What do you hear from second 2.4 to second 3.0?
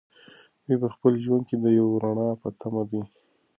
په تمه